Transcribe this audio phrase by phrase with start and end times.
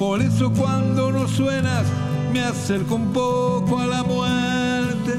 [0.00, 1.84] Por eso cuando no suenas
[2.32, 5.12] me acerco un poco a la muerte.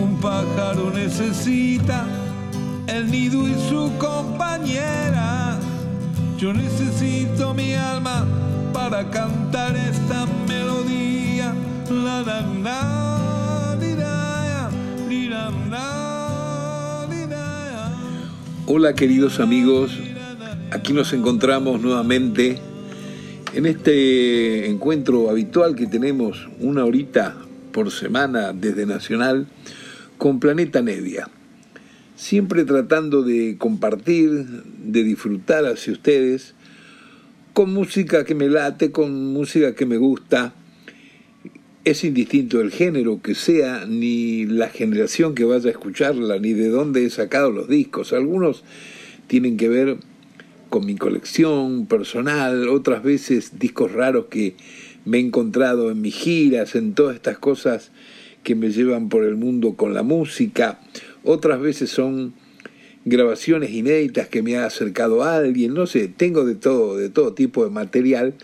[0.00, 2.04] Un pájaro necesita
[2.88, 5.60] el nido y su compañera.
[6.36, 8.26] Yo necesito mi alma
[8.72, 11.54] para cantar esta melodía.
[11.88, 13.04] La, la, la.
[18.66, 19.92] Hola queridos amigos,
[20.72, 22.73] aquí nos encontramos nuevamente
[23.54, 27.36] en este encuentro habitual que tenemos una horita
[27.72, 29.46] por semana desde Nacional
[30.18, 31.28] con Planeta Nevia
[32.16, 34.30] siempre tratando de compartir,
[34.84, 36.54] de disfrutar hacia ustedes,
[37.52, 40.54] con música que me late, con música que me gusta.
[41.84, 46.68] Es indistinto el género que sea, ni la generación que vaya a escucharla, ni de
[46.68, 48.12] dónde he sacado los discos.
[48.12, 48.64] Algunos
[49.26, 49.98] tienen que ver
[50.74, 54.56] con mi colección personal, otras veces discos raros que
[55.04, 57.92] me he encontrado en mis giras, en todas estas cosas
[58.42, 60.80] que me llevan por el mundo con la música,
[61.22, 62.34] otras veces son
[63.04, 67.34] grabaciones inéditas que me ha acercado a alguien, no sé, tengo de todo, de todo
[67.34, 68.34] tipo de material.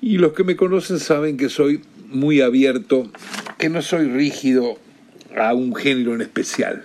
[0.00, 3.10] Y los que me conocen saben que soy muy abierto,
[3.58, 4.78] que no soy rígido
[5.36, 6.84] a un género en especial.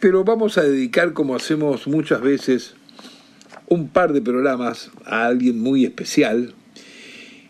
[0.00, 2.74] Pero vamos a dedicar, como hacemos muchas veces,
[3.72, 6.52] un par de programas a alguien muy especial.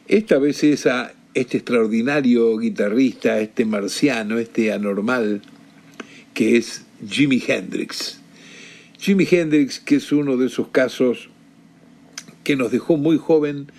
[0.07, 5.43] Esta vez es a este extraordinario guitarrista, este marciano, este anormal,
[6.33, 8.21] que es Jimi Hendrix.
[9.01, 11.29] Jimi Hendrix, que es uno de esos casos
[12.45, 13.73] que nos dejó muy joven,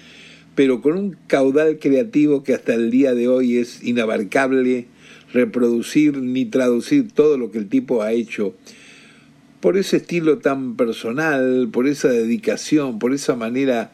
[0.53, 4.87] pero con un caudal creativo que hasta el día de hoy es inabarcable
[5.31, 8.53] reproducir ni traducir todo lo que el tipo ha hecho.
[9.63, 13.93] Por ese estilo tan personal, por esa dedicación, por esa manera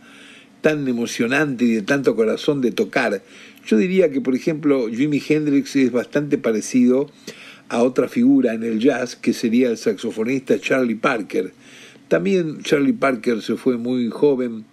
[0.62, 3.22] tan emocionante y de tanto corazón de tocar.
[3.68, 7.12] Yo diría que, por ejemplo, Jimi Hendrix es bastante parecido
[7.68, 11.54] a otra figura en el jazz que sería el saxofonista Charlie Parker.
[12.08, 14.66] También Charlie Parker se fue muy joven,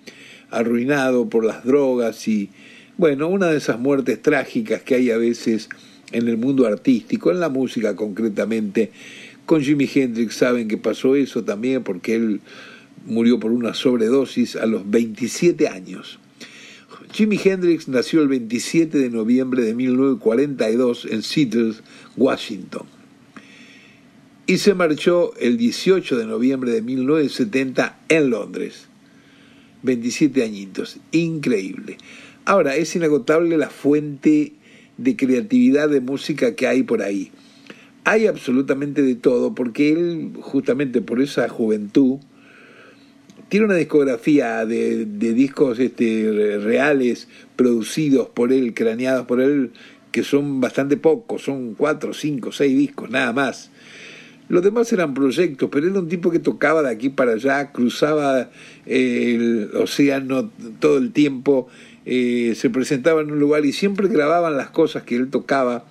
[0.50, 2.48] arruinado por las drogas y,
[2.96, 5.68] bueno, una de esas muertes trágicas que hay a veces
[6.12, 8.92] en el mundo artístico, en la música concretamente.
[9.46, 12.40] Con Jimi Hendrix saben que pasó eso también porque él
[13.06, 16.18] murió por una sobredosis a los 27 años.
[17.12, 21.74] Jimi Hendrix nació el 27 de noviembre de 1942 en Seattle,
[22.16, 22.86] Washington.
[24.48, 28.88] Y se marchó el 18 de noviembre de 1970 en Londres.
[29.82, 30.98] 27 añitos.
[31.12, 31.98] Increíble.
[32.44, 34.52] Ahora, es inagotable la fuente
[34.98, 37.30] de creatividad de música que hay por ahí.
[38.08, 42.20] Hay absolutamente de todo, porque él, justamente por esa juventud,
[43.48, 49.72] tiene una discografía de, discos este, reales producidos por él, craneados por él,
[50.12, 53.72] que son bastante pocos, son cuatro, cinco, seis discos, nada más.
[54.48, 58.50] Los demás eran proyectos, pero era un tipo que tocaba de aquí para allá, cruzaba
[58.86, 61.66] el océano todo el tiempo,
[62.04, 65.86] eh, se presentaba en un lugar y siempre grababan las cosas que él tocaba.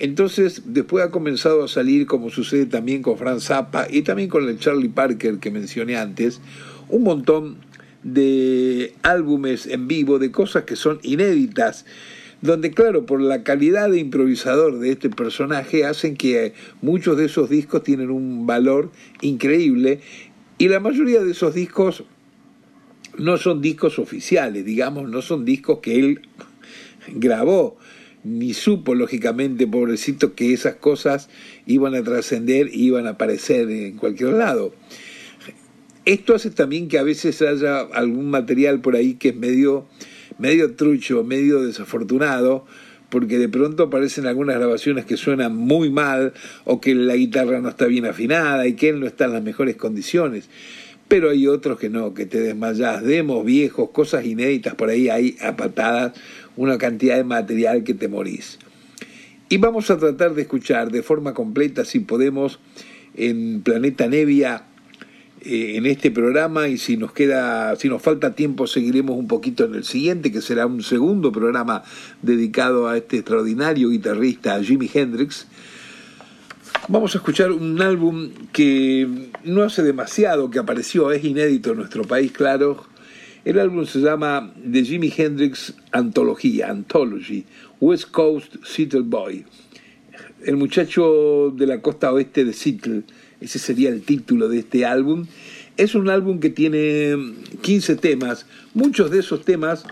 [0.00, 4.48] Entonces, después ha comenzado a salir, como sucede también con Franz Zappa y también con
[4.48, 6.40] el Charlie Parker que mencioné antes,
[6.88, 7.56] un montón
[8.02, 11.84] de álbumes en vivo, de cosas que son inéditas,
[12.40, 17.50] donde claro, por la calidad de improvisador de este personaje hacen que muchos de esos
[17.50, 20.00] discos tienen un valor increíble
[20.58, 22.04] y la mayoría de esos discos
[23.16, 26.20] no son discos oficiales, digamos, no son discos que él
[27.08, 27.76] grabó,
[28.24, 31.28] ni supo, lógicamente, pobrecito, que esas cosas
[31.66, 34.74] iban a trascender y iban a aparecer en cualquier lado.
[36.04, 39.86] Esto hace también que a veces haya algún material por ahí que es medio,
[40.38, 42.64] medio trucho, medio desafortunado,
[43.10, 46.32] porque de pronto aparecen algunas grabaciones que suenan muy mal
[46.64, 49.42] o que la guitarra no está bien afinada y que él no está en las
[49.42, 50.48] mejores condiciones.
[51.08, 55.36] Pero hay otros que no, que te desmayas, demos viejos, cosas inéditas por ahí, hay
[55.40, 56.12] a patadas,
[56.58, 58.58] una cantidad de material que te morís.
[59.48, 62.58] Y vamos a tratar de escuchar de forma completa, si podemos,
[63.14, 64.64] en Planeta Nevia,
[65.40, 69.66] eh, en este programa y si nos queda, si nos falta tiempo seguiremos un poquito
[69.66, 71.84] en el siguiente, que será un segundo programa
[72.22, 75.46] dedicado a este extraordinario guitarrista Jimi Hendrix.
[76.88, 82.02] Vamos a escuchar un álbum que no hace demasiado que apareció, es inédito en nuestro
[82.02, 82.87] país, claro.
[83.48, 87.46] El álbum se llama The Jimi Hendrix Anthology, Anthology,
[87.80, 89.42] West Coast Seattle Boy.
[90.44, 93.04] El muchacho de la costa oeste de Seattle
[93.40, 95.24] ese sería el título de este álbum.
[95.78, 97.16] Es un álbum que tiene
[97.62, 99.86] 15 temas, muchos de esos temas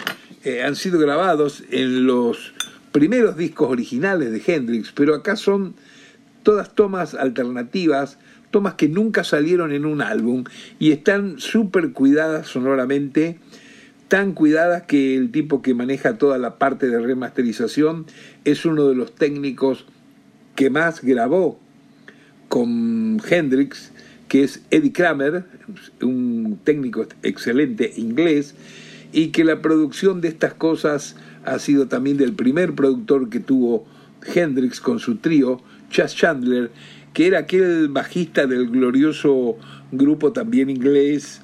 [0.44, 2.52] eh, han sido grabados en los
[2.92, 5.76] primeros discos originales de Hendrix, pero acá son
[6.42, 8.18] todas tomas alternativas,
[8.50, 10.44] tomas que nunca salieron en un álbum
[10.78, 13.38] y están súper cuidadas sonoramente,
[14.08, 18.06] tan cuidadas que el tipo que maneja toda la parte de remasterización
[18.44, 19.86] es uno de los técnicos
[20.54, 21.58] que más grabó
[22.48, 23.92] con Hendrix,
[24.28, 25.44] que es Eddie Kramer,
[26.00, 28.54] un técnico excelente inglés,
[29.12, 33.86] y que la producción de estas cosas ha sido también del primer productor que tuvo
[34.34, 35.60] Hendrix con su trío,
[35.90, 36.70] Chas Chandler,
[37.12, 39.56] que era aquel bajista del glorioso
[39.92, 41.40] grupo también inglés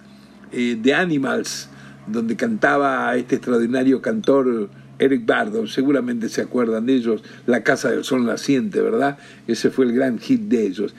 [0.53, 1.69] eh, The Animals,
[2.07, 4.69] donde cantaba este extraordinario cantor
[4.99, 9.19] Eric Bardon, seguramente se acuerdan de ellos, La Casa del Sol Naciente, ¿verdad?
[9.47, 10.95] Ese fue el gran hit de ellos.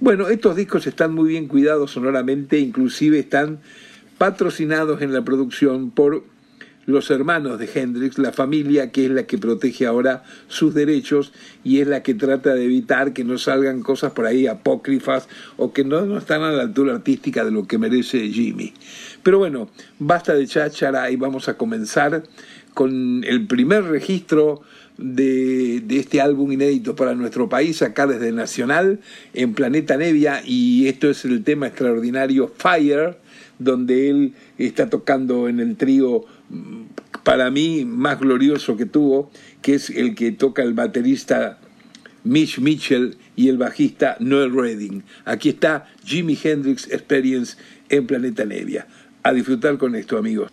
[0.00, 3.60] Bueno, estos discos están muy bien cuidados sonoramente, inclusive están
[4.18, 6.24] patrocinados en la producción por
[6.86, 11.32] los hermanos de Hendrix, la familia que es la que protege ahora sus derechos
[11.62, 15.72] y es la que trata de evitar que no salgan cosas por ahí apócrifas o
[15.72, 18.72] que no, no están a la altura artística de lo que merece Jimmy.
[19.22, 19.68] Pero bueno,
[19.98, 22.24] basta de cháchara y vamos a comenzar
[22.74, 24.62] con el primer registro
[24.98, 29.00] de, este álbum inédito para nuestro país, acá desde Nacional,
[29.34, 33.16] en Planeta Nevia, y esto es el tema extraordinario Fire,
[33.58, 36.24] donde él está tocando en el trío
[37.22, 41.58] para mí más glorioso que tuvo, que es el que toca el baterista
[42.24, 45.02] Mitch Mitchell y el bajista Noel Redding.
[45.24, 47.56] Aquí está Jimi Hendrix Experience
[47.88, 48.86] en Planeta Nevia.
[49.22, 50.50] A disfrutar con esto, amigos.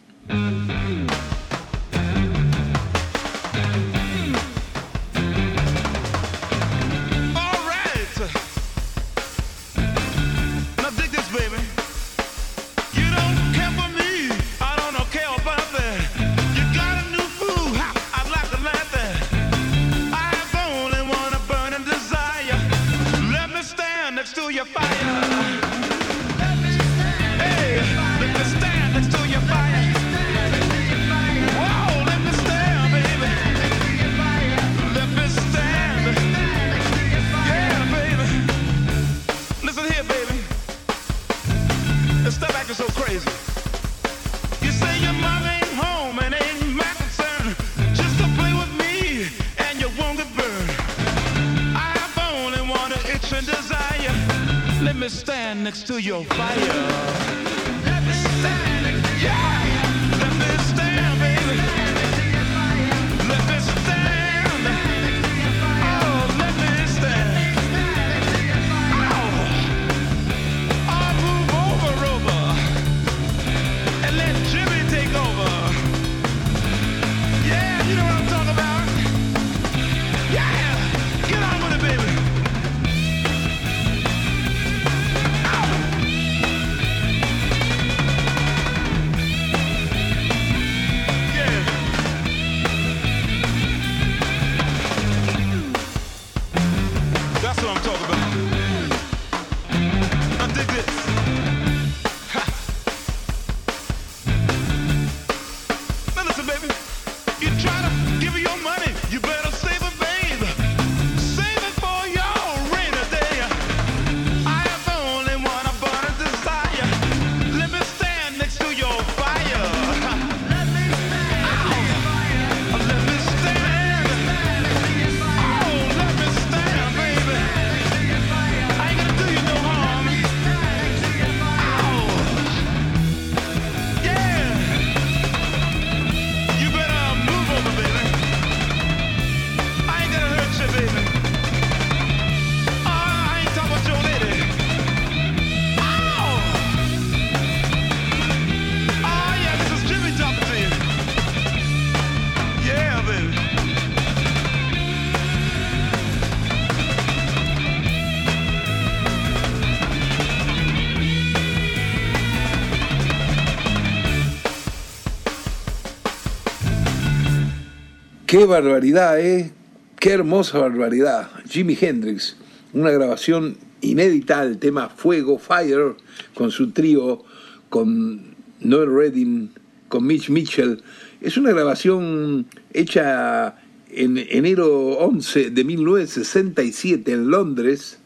[168.40, 169.52] Qué barbaridad, ¿eh?
[170.00, 171.30] Qué hermosa barbaridad.
[171.50, 172.38] Jimi Hendrix,
[172.72, 175.96] una grabación inédita del tema Fuego, Fire,
[176.36, 177.22] con su trío,
[177.68, 179.50] con Noel Redding,
[179.90, 180.82] con Mitch Mitchell.
[181.20, 183.58] Es una grabación hecha
[183.92, 188.00] en enero 11 de 1967 en Londres.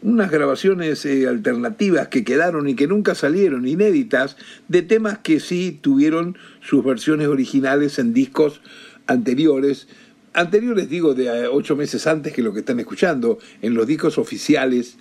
[0.00, 4.36] Unas grabaciones eh, alternativas que quedaron y que nunca salieron, inéditas,
[4.68, 8.60] de temas que sí tuvieron sus versiones originales en discos
[9.06, 9.88] anteriores,
[10.32, 14.18] anteriores digo de eh, ocho meses antes que lo que están escuchando, en los discos
[14.18, 14.96] oficiales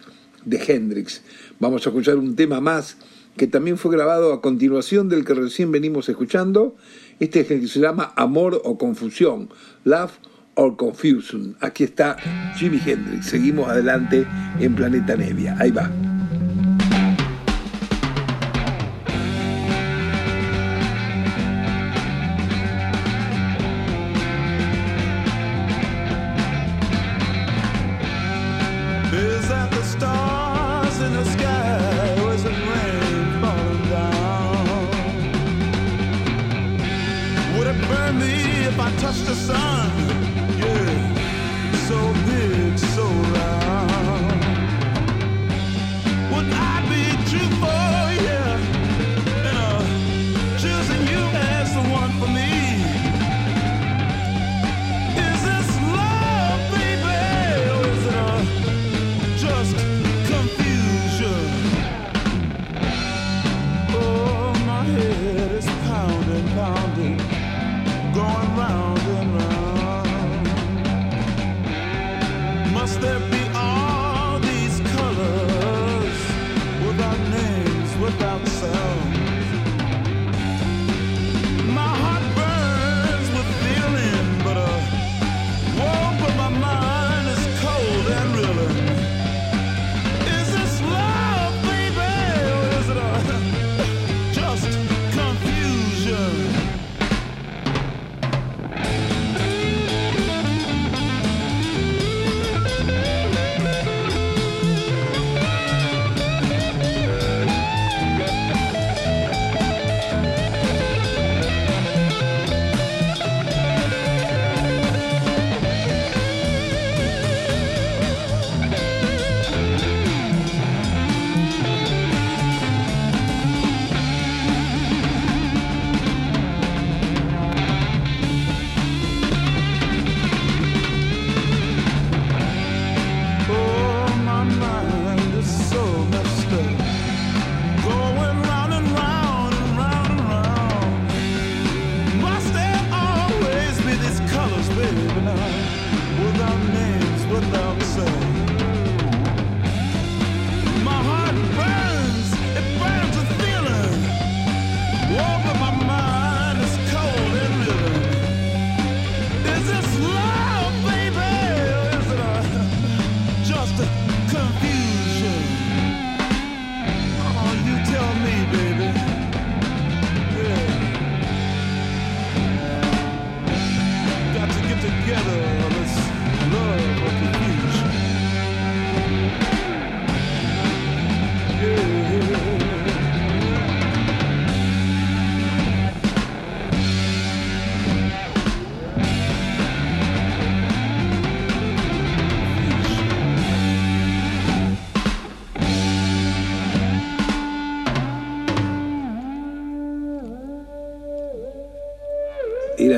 [0.46, 1.22] de Hendrix.
[1.60, 2.98] Vamos a escuchar un tema más
[3.38, 6.76] que también fue grabado a continuación del que recién venimos escuchando.
[7.20, 9.50] Este es el que se llama Amor o Confusión,
[9.84, 10.14] Love
[10.56, 11.58] or Confusion.
[11.60, 12.18] Aquí está
[12.58, 13.28] Jimi Hendrix.
[13.28, 14.26] Seguimos adelante
[14.60, 15.58] en Planeta Nevia.
[15.60, 16.15] Ahí va.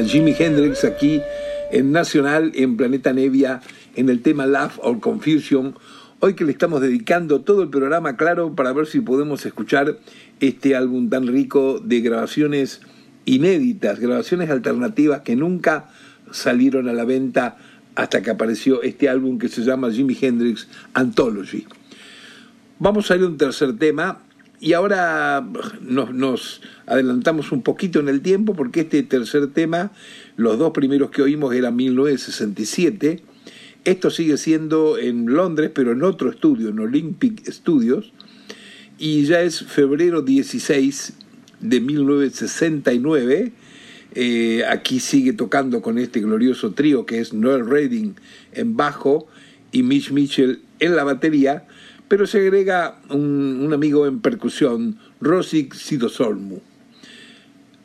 [0.07, 1.21] Jimi Hendrix aquí
[1.69, 3.61] en Nacional, en Planeta Nevia,
[3.95, 5.75] en el tema Love or Confusion.
[6.19, 9.97] Hoy que le estamos dedicando todo el programa, claro, para ver si podemos escuchar
[10.39, 12.79] este álbum tan rico de grabaciones
[13.25, 15.89] inéditas, grabaciones alternativas que nunca
[16.31, 17.57] salieron a la venta
[17.95, 21.65] hasta que apareció este álbum que se llama Jimi Hendrix Anthology.
[22.79, 24.19] Vamos a ir a un tercer tema
[24.59, 25.47] y ahora
[25.81, 29.91] nos, adelantamos un poquito en el tiempo porque este tercer tema,
[30.35, 33.21] los dos primeros que oímos eran 1967.
[33.85, 38.11] Esto sigue siendo en Londres, pero en otro estudio, en Olympic Studios.
[38.97, 41.13] Y ya es febrero 16
[41.59, 43.51] de 1969.
[44.15, 48.15] Eh, aquí sigue tocando con este glorioso trío que es Noel Redding
[48.53, 49.27] en bajo
[49.71, 51.67] y Mitch Mitchell en la batería
[52.07, 56.59] pero se agrega un, amigo en percusión, Rosik Sidosormu.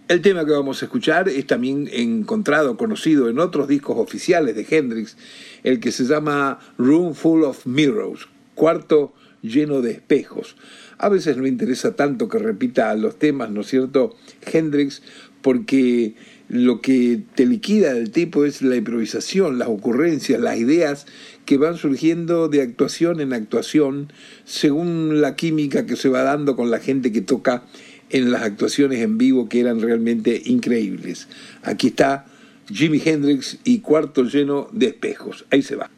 [0.08, 4.66] El tema que vamos a escuchar es también encontrado, conocido en otros discos oficiales de
[4.68, 5.16] Hendrix,
[5.62, 10.56] el que se llama Room Full of Mirrors, cuarto lleno de espejos.
[10.98, 14.14] A veces no interesa tanto que repita los temas, ¿no es cierto,
[14.52, 15.02] Hendrix?
[15.42, 16.14] Porque
[16.48, 21.06] lo que te liquida del tipo es la improvisación, las ocurrencias, las ideas
[21.44, 24.12] que van surgiendo de actuación en actuación
[24.44, 27.62] según la química que se va dando con la gente que toca
[28.10, 31.28] en las actuaciones en vivo que eran realmente increíbles.
[31.62, 32.26] Aquí está
[32.70, 35.46] Jimi Hendrix y Cuarto lleno de espejos.
[35.50, 35.90] Ahí se va.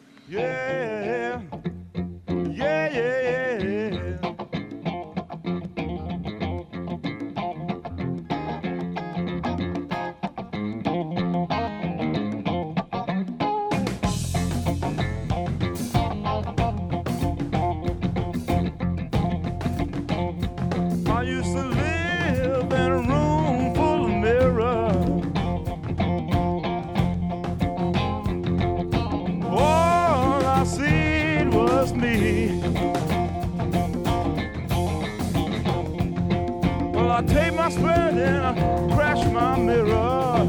[37.64, 40.44] I spread and I crash my mirror.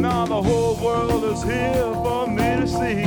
[0.00, 3.02] Now the whole world is here for me to see.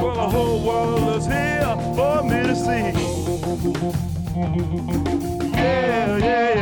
[0.00, 2.92] Well, the whole world is here for me to see.
[5.52, 6.59] Yeah, yeah,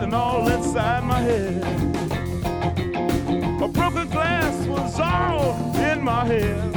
[0.00, 1.62] inside my head.
[3.62, 6.72] A broken glass was all in my head.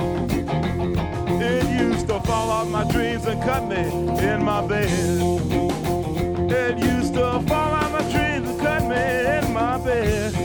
[1.41, 3.83] It used to fall off my dreams and cut me
[4.19, 4.89] in my bed.
[6.51, 10.44] It used to fall out my dreams and cut me in my bed.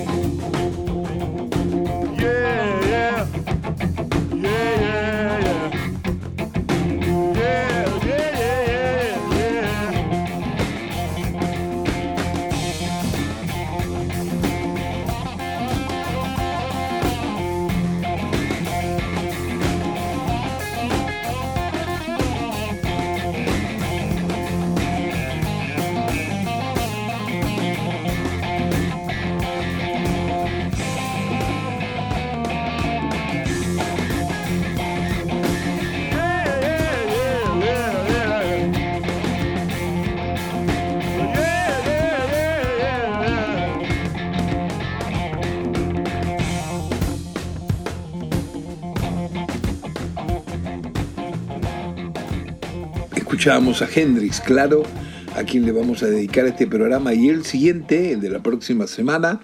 [53.40, 54.83] Escuchábamos a Hendrix, claro,
[55.35, 58.87] a quien le vamos a dedicar este programa y el siguiente, el de la próxima
[58.87, 59.40] semana.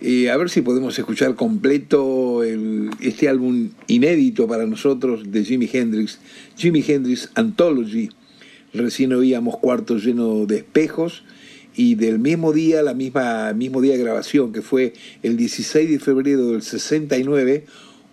[0.00, 6.18] A ver si podemos escuchar completo este álbum inédito para nosotros de Jimi Hendrix,
[6.56, 8.10] Jimi Hendrix Anthology.
[8.74, 11.22] Recién oíamos Cuarto lleno de espejos
[11.76, 16.00] y del mismo día, la misma mismo día de grabación que fue el 16 de
[16.00, 17.66] febrero del 69,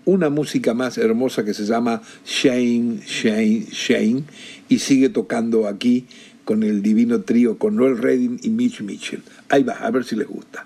[0.06, 4.24] una música más hermosa que se llama Shane, Shane, Shane
[4.70, 6.06] y sigue tocando aquí
[6.46, 9.24] con el divino trío con Noel Redding y Mitch Mitchell.
[9.50, 10.66] Ahí va, a ver si les gusta.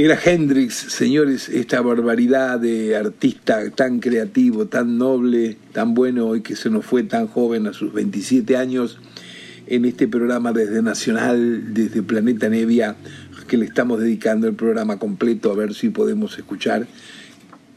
[0.00, 6.54] Era Hendrix, señores, esta barbaridad de artista tan creativo, tan noble, tan bueno y que
[6.54, 9.00] se nos fue tan joven a sus 27 años
[9.66, 12.94] en este programa desde Nacional, desde Planeta Nevia,
[13.48, 16.86] que le estamos dedicando el programa completo a ver si podemos escuchar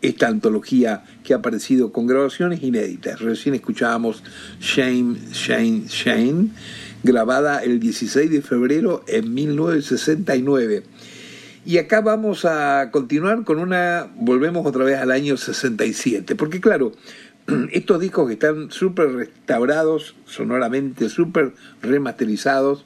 [0.03, 3.19] esta antología que ha aparecido con grabaciones inéditas.
[3.19, 4.21] Recién escuchábamos
[4.59, 6.49] Shame, Shame, Shame,
[7.01, 10.83] grabada el 16 de febrero en 1969
[11.63, 16.91] y acá vamos a continuar con una, volvemos otra vez al año 67, porque claro,
[17.71, 22.83] estos discos que están súper restaurados sonoramente, súper remasterizados,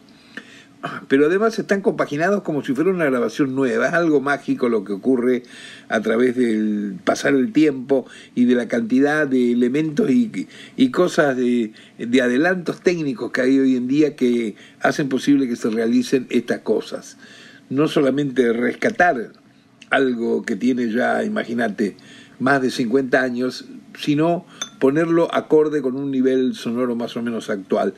[1.07, 3.87] pero además están compaginados como si fuera una grabación nueva.
[3.87, 5.43] Es algo mágico lo que ocurre
[5.87, 11.37] a través del pasar el tiempo y de la cantidad de elementos y, y cosas
[11.37, 16.27] de, de adelantos técnicos que hay hoy en día que hacen posible que se realicen
[16.29, 17.17] estas cosas
[17.69, 19.31] no solamente rescatar
[19.89, 21.97] algo que tiene ya, imagínate,
[22.39, 23.65] más de 50 años,
[23.99, 24.45] sino
[24.79, 27.93] ponerlo acorde con un nivel sonoro más o menos actual.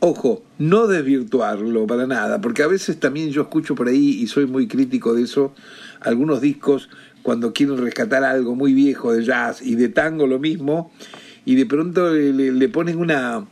[0.00, 4.46] Ojo, no desvirtuarlo para nada, porque a veces también yo escucho por ahí y soy
[4.46, 5.54] muy crítico de eso,
[6.00, 6.88] algunos discos
[7.22, 10.92] cuando quieren rescatar algo muy viejo de jazz y de tango lo mismo,
[11.44, 13.46] y de pronto le, ponen una,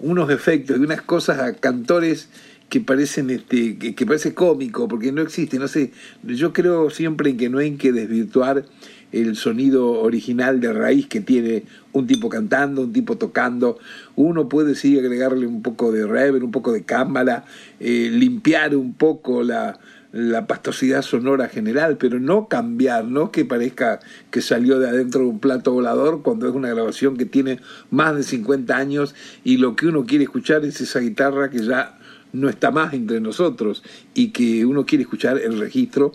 [0.00, 2.28] unos efectos y unas cosas a cantores
[2.68, 7.36] que parecen este que, parece cómico porque no existe no sé yo creo siempre en
[7.36, 8.64] que no hay que desvirtuar
[9.12, 13.78] el sonido original de raíz que tiene un tipo cantando, un tipo tocando.
[14.16, 17.44] Uno puede sí agregarle un poco de reverb, un poco de cámara,
[17.78, 19.78] eh, limpiar un poco la,
[20.14, 24.00] la pastosidad sonora general, pero no cambiar, no que parezca
[24.30, 27.58] que salió de adentro de un plato volador cuando es una grabación que tiene
[27.90, 31.98] más de 50 años y lo que uno quiere escuchar es esa guitarra que ya
[32.34, 36.12] no está más entre nosotros y que uno quiere escuchar el registro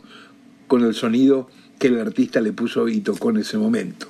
[0.68, 4.08] con el sonido que el artista le puso y tocó en ese momento.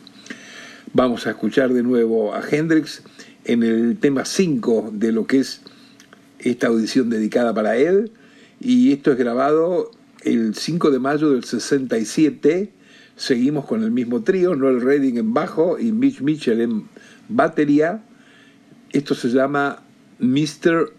[0.91, 3.03] Vamos a escuchar de nuevo a Hendrix
[3.45, 5.61] en el tema 5 de lo que es
[6.39, 8.11] esta audición dedicada para él
[8.59, 9.91] y esto es grabado
[10.23, 12.71] el 5 de mayo del 67.
[13.15, 16.85] Seguimos con el mismo trío, Noel Redding en bajo y Mitch Mitchell en
[17.27, 18.01] batería.
[18.91, 19.83] Esto se llama
[20.19, 20.98] Mr.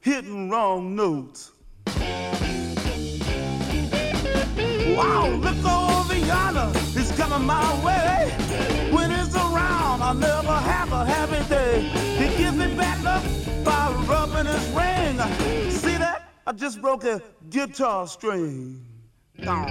[0.00, 1.52] hitting wrong notes.
[4.96, 8.34] Wow, look over yonder, he's coming my way.
[8.90, 11.82] When he's around, I never have a happy day.
[12.16, 13.22] He gives me bad luck
[13.64, 15.18] by rubbing his ring.
[15.70, 16.30] See that?
[16.46, 18.84] I just broke a guitar string.
[19.44, 19.66] Wow!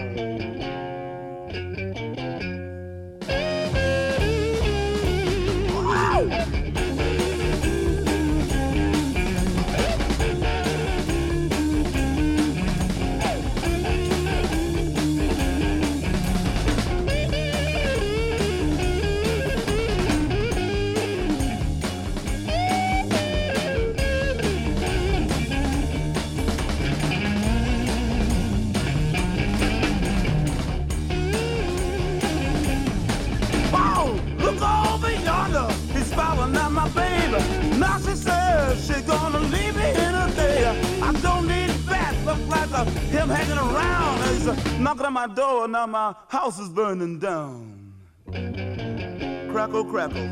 [44.80, 45.68] Knocking on my door.
[45.68, 47.94] Now my house is burning down.
[49.52, 50.28] Crackle, crackle.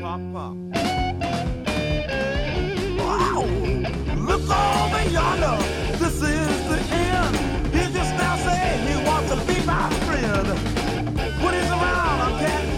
[0.00, 0.56] Pop, pop.
[2.98, 3.44] Wow,
[4.16, 5.58] look over yonder.
[5.98, 7.36] This is the end.
[7.74, 10.46] He just now saying he wants to be my friend.
[11.42, 12.69] When he's around, I can't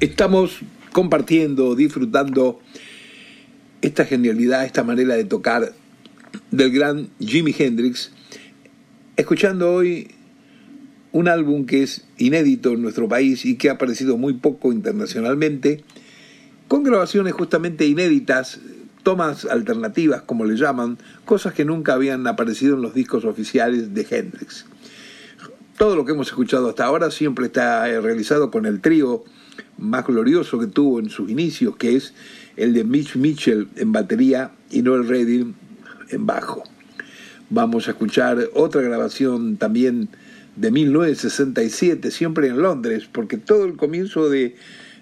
[0.00, 0.60] Estamos
[0.92, 2.60] compartiendo, disfrutando
[3.82, 5.72] esta genialidad, esta manera de tocar
[6.52, 8.12] del gran Jimi Hendrix,
[9.16, 10.12] escuchando hoy
[11.10, 15.82] un álbum que es inédito en nuestro país y que ha aparecido muy poco internacionalmente,
[16.68, 18.60] con grabaciones justamente inéditas,
[19.02, 24.06] tomas alternativas, como le llaman, cosas que nunca habían aparecido en los discos oficiales de
[24.08, 24.64] Hendrix.
[25.76, 29.24] Todo lo que hemos escuchado hasta ahora siempre está realizado con el trío
[29.78, 32.14] más glorioso que tuvo en sus inicios, que es
[32.56, 35.54] el de Mitch Mitchell en batería y Noel Redding
[36.10, 36.64] en bajo.
[37.50, 40.08] Vamos a escuchar otra grabación también
[40.56, 44.56] de 1967, siempre en Londres, porque todo el comienzo de,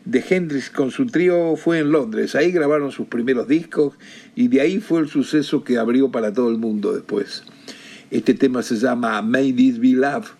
[0.04, 2.34] de Hendrix con su trío fue en Londres.
[2.34, 3.94] Ahí grabaron sus primeros discos
[4.34, 7.42] y de ahí fue el suceso que abrió para todo el mundo después.
[8.10, 10.30] Este tema se llama May This Be Love.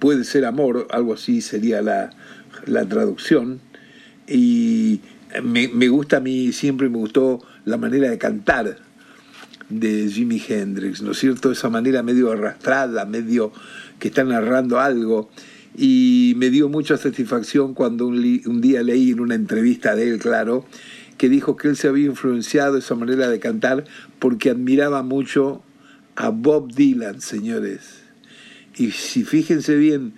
[0.00, 2.10] Puede ser amor, algo así sería la,
[2.66, 3.60] la traducción.
[4.26, 5.00] Y
[5.42, 8.78] me, gusta a mí, siempre me gustó la manera de cantar
[9.68, 11.52] de Jimi Hendrix, ¿no es cierto?
[11.52, 13.52] Esa manera medio arrastrada, medio
[13.98, 15.30] que está narrando algo.
[15.76, 20.18] Y me dio mucha satisfacción cuando un, un día leí en una entrevista de él,
[20.18, 20.66] claro,
[21.16, 23.84] que dijo que él se había influenciado esa manera de cantar
[24.18, 25.62] porque admiraba mucho
[26.16, 28.02] a Bob Dylan, señores.
[28.76, 30.14] Y si fíjense bien,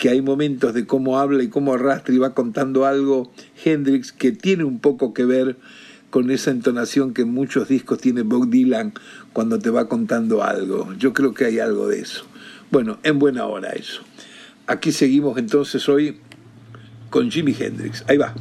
[0.00, 3.30] que hay momentos de cómo habla y cómo arrastra y va contando algo
[3.62, 5.58] Hendrix que tiene un poco que ver
[6.08, 8.94] con esa entonación que en muchos discos tiene Bob Dylan
[9.34, 10.90] cuando te va contando algo.
[10.94, 12.24] Yo creo que hay algo de eso.
[12.70, 14.00] Bueno, en buena hora eso.
[14.66, 16.18] Aquí seguimos entonces hoy
[17.10, 18.02] con Jimi Hendrix.
[18.08, 18.34] Ahí va.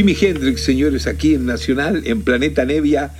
[0.00, 3.12] Jimi Hendrix, señores, aquí en Nacional, en Planeta Nevia,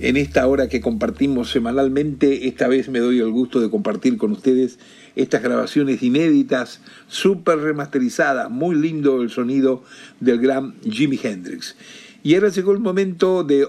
[0.00, 2.48] en esta hora que compartimos semanalmente.
[2.48, 4.80] Esta vez me doy el gusto de compartir con ustedes
[5.14, 9.84] estas grabaciones inéditas, súper remasterizadas, muy lindo el sonido
[10.18, 11.76] del gran Jimi Hendrix.
[12.24, 13.68] Y ahora llegó el momento de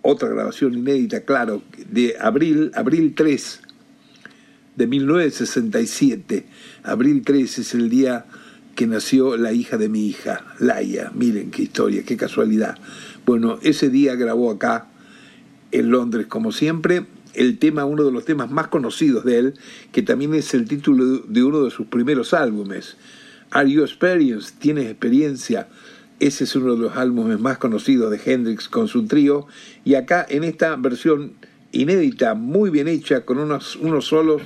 [0.00, 3.60] otra grabación inédita, claro, de abril, abril 3
[4.76, 6.46] de 1967.
[6.84, 8.24] Abril 3 es el día
[8.78, 11.10] que nació la hija de mi hija, Laia.
[11.12, 12.78] Miren qué historia, qué casualidad.
[13.26, 14.86] Bueno, ese día grabó acá
[15.72, 19.54] en Londres, como siempre, el tema, uno de los temas más conocidos de él,
[19.90, 22.96] que también es el título de uno de sus primeros álbumes.
[23.50, 24.54] Are You Experienced?
[24.60, 25.66] ¿Tienes experiencia?
[26.20, 29.48] Ese es uno de los álbumes más conocidos de Hendrix con su trío.
[29.84, 31.32] Y acá en esta versión
[31.78, 34.42] inédita, muy bien hecha, con unos, unos solos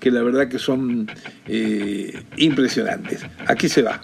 [0.00, 1.10] que la verdad que son
[1.46, 3.24] eh, impresionantes.
[3.46, 4.00] Aquí se va.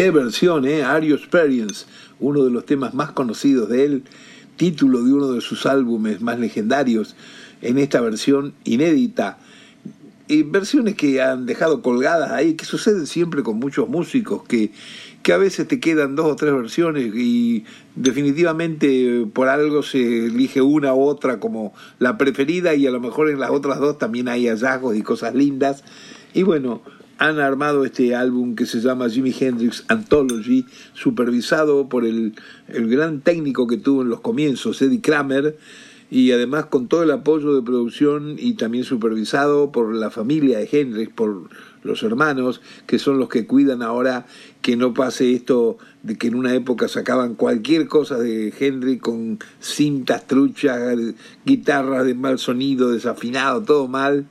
[0.00, 0.80] Qué versión, ¿eh?
[0.80, 1.84] Experience,
[2.20, 4.04] uno de los temas más conocidos de él,
[4.56, 7.16] título de uno de sus álbumes más legendarios,
[7.60, 9.36] en esta versión inédita.
[10.26, 14.72] Y versiones que han dejado colgadas ahí, que suceden siempre con muchos músicos, que,
[15.22, 20.62] que a veces te quedan dos o tres versiones y definitivamente por algo se elige
[20.62, 24.28] una u otra como la preferida y a lo mejor en las otras dos también
[24.28, 25.84] hay hallazgos y cosas lindas.
[26.32, 26.80] Y bueno,
[27.20, 30.64] han armado este álbum que se llama Jimi Hendrix Anthology,
[30.94, 32.34] supervisado por el,
[32.66, 35.58] el gran técnico que tuvo en los comienzos, Eddie Kramer,
[36.10, 40.68] y además con todo el apoyo de producción y también supervisado por la familia de
[40.72, 41.50] Hendrix, por
[41.82, 44.24] los hermanos, que son los que cuidan ahora
[44.62, 49.38] que no pase esto de que en una época sacaban cualquier cosa de Hendrix con
[49.60, 50.96] cintas truchas,
[51.44, 54.26] guitarras de mal sonido, desafinado, todo mal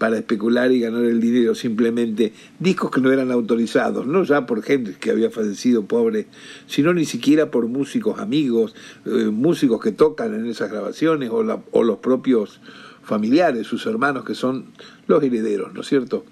[0.00, 2.32] para especular y ganar el dinero simplemente.
[2.58, 6.26] Discos que no eran autorizados, no ya por gente que había fallecido pobre,
[6.66, 8.74] sino ni siquiera por músicos amigos,
[9.04, 12.62] eh, músicos que tocan en esas grabaciones o, la, o los propios
[13.02, 14.68] familiares, sus hermanos que son
[15.06, 16.24] los herederos, ¿no es cierto?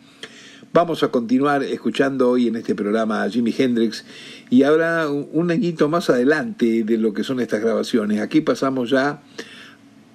[0.73, 4.07] Vamos a continuar escuchando hoy en este programa a Jimi Hendrix
[4.49, 8.23] y ahora un añito más adelante de lo que son estas grabaciones.
[8.23, 9.21] Aquí pasamos ya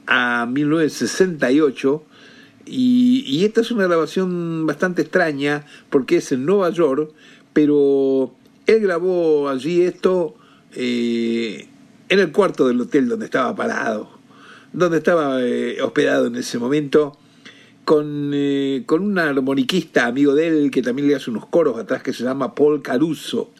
[0.07, 2.03] a 1968
[2.65, 7.11] y, esta es una grabación bastante extraña porque es en Nueva York,
[7.51, 8.33] pero
[8.65, 10.35] él grabó allí esto
[10.73, 11.67] eh,
[12.09, 14.09] en el cuarto del hotel donde estaba parado,
[14.71, 17.17] donde estaba eh, hospedado en ese momento,
[17.83, 22.01] con, eh, con un armoniquista amigo de él que también le hace unos coros atrás
[22.01, 23.51] que se llama Paul Caruso.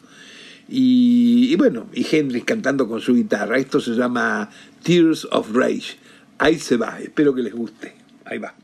[0.66, 3.58] Y, y bueno, y Hendrix cantando con su guitarra.
[3.58, 4.48] Esto se llama
[4.82, 5.98] Tears of Rage.
[6.38, 7.94] Ahí se va, espero que les guste.
[8.24, 8.54] Ahí va.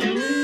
[0.00, 0.39] Mm-hmm.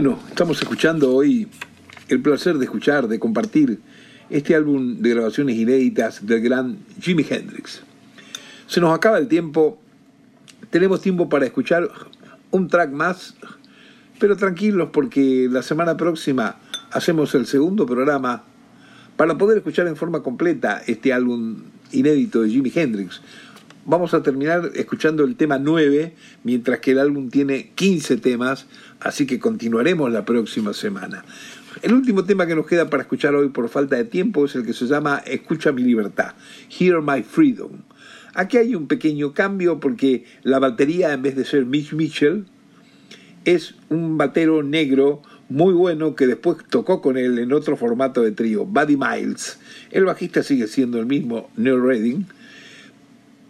[0.00, 1.48] Bueno, estamos escuchando hoy
[2.06, 3.80] el placer de escuchar, de compartir
[4.30, 7.82] este álbum de grabaciones inéditas del gran Jimi Hendrix.
[8.68, 9.76] Se nos acaba el tiempo,
[10.70, 11.90] tenemos tiempo para escuchar
[12.52, 13.34] un track más,
[14.20, 16.60] pero tranquilos porque la semana próxima
[16.92, 18.44] hacemos el segundo programa
[19.16, 21.56] para poder escuchar en forma completa este álbum
[21.90, 23.20] inédito de Jimi Hendrix.
[23.90, 28.66] Vamos a terminar escuchando el tema 9, mientras que el álbum tiene 15 temas,
[29.00, 31.24] así que continuaremos la próxima semana.
[31.82, 34.64] El último tema que nos queda para escuchar hoy por falta de tiempo es el
[34.64, 36.34] que se llama Escucha mi libertad,
[36.68, 37.70] Hear My Freedom.
[38.34, 42.46] Aquí hay un pequeño cambio porque la batería en vez de ser Mitch Mitchell
[43.44, 48.32] es un batero negro muy bueno que después tocó con él en otro formato de
[48.32, 49.58] trío, Buddy Miles.
[49.90, 52.26] El bajista sigue siendo el mismo Neil Redding,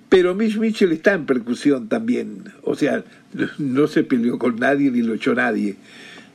[0.09, 3.05] pero Mitch Mitchell está en percusión también, o sea,
[3.59, 5.77] no se peleó con nadie ni lo echó nadie.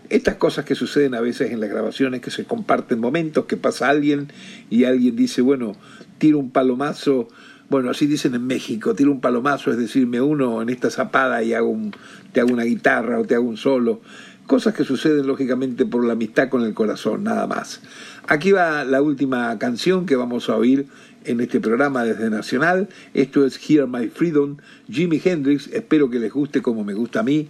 [0.10, 3.90] Estas cosas que suceden a veces en las grabaciones, que se comparten momentos, que pasa
[3.90, 4.28] alguien
[4.70, 5.76] y alguien dice, bueno,
[6.20, 7.30] tiro un palomazo,
[7.70, 11.42] bueno, así dicen en México, tiro un palomazo, es decir, me uno en esta zapada
[11.42, 11.96] y hago un,
[12.32, 14.02] te hago una guitarra o te hago un solo.
[14.48, 17.82] Cosas que suceden lógicamente por la amistad con el corazón, nada más.
[18.28, 20.88] Aquí va la última canción que vamos a oír
[21.26, 22.90] en este programa desde Nacional.
[23.14, 24.58] Esto es Hear My Freedom,
[24.90, 25.68] Jimi Hendrix.
[25.68, 27.50] Espero que les guste como me gusta a mí.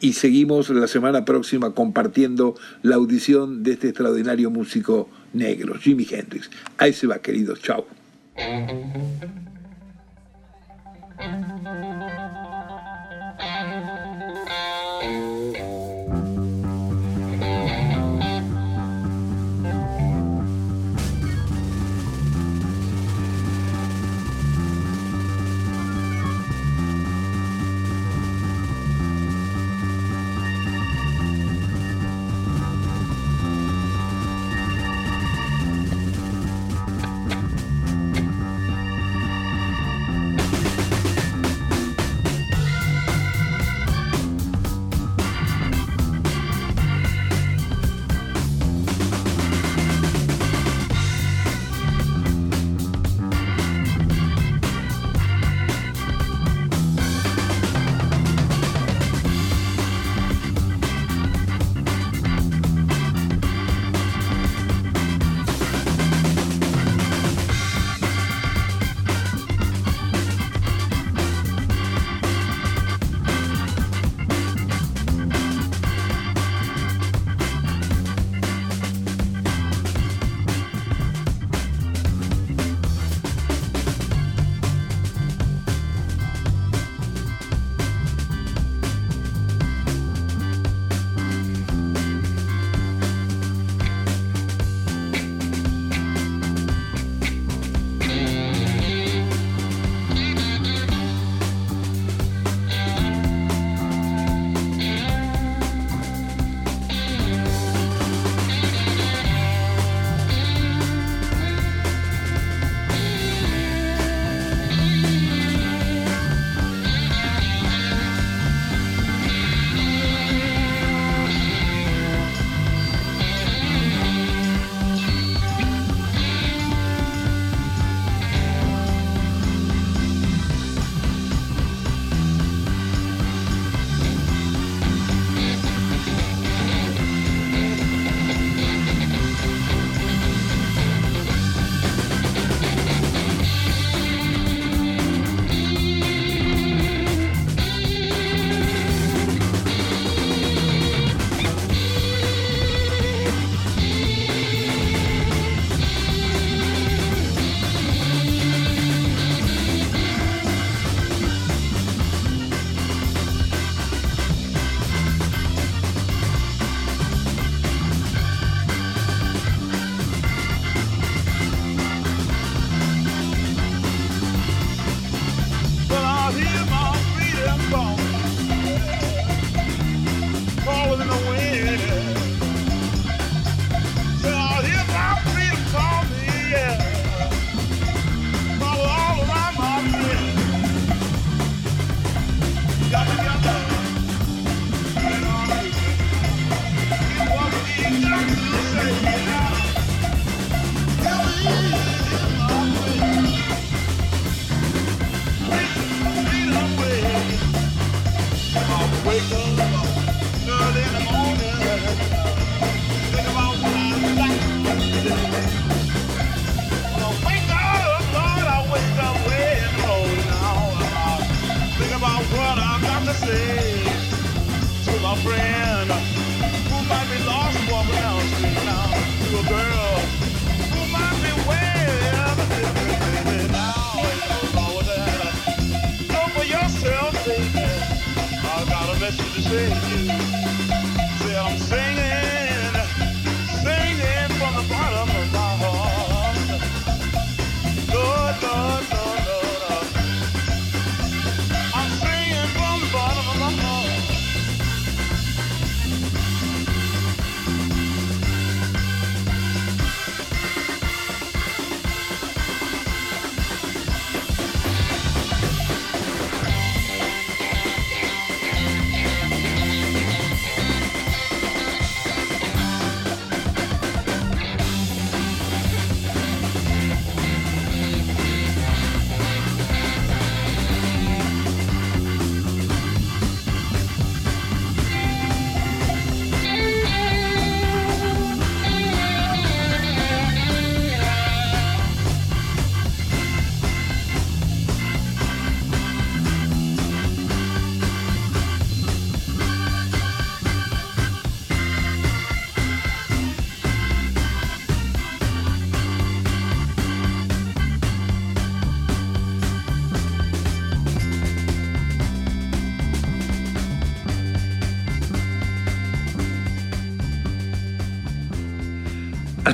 [0.00, 6.50] Y seguimos la semana próxima compartiendo la audición de este extraordinario músico negro, Jimi Hendrix.
[6.78, 7.62] Ahí se va, queridos.
[7.62, 7.86] Chao.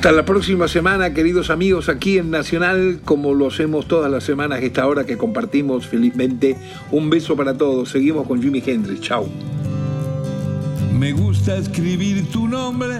[0.01, 4.63] Hasta la próxima semana, queridos amigos, aquí en Nacional, como lo hacemos todas las semanas,
[4.63, 6.57] esta hora que compartimos felizmente.
[6.89, 7.89] Un beso para todos.
[7.89, 8.99] Seguimos con Jimi Hendrix.
[9.01, 9.29] Chao.
[10.91, 12.95] Me gusta escribir tu nombre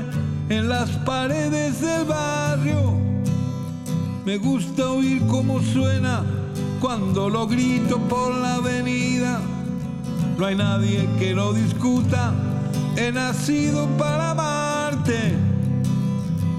[0.49, 2.93] en las paredes del barrio.
[4.23, 6.23] Me gusta oír cómo suena
[6.79, 9.41] cuando lo grito por la avenida.
[10.37, 12.31] No hay nadie que lo discuta.
[12.95, 15.50] He nacido para amarte.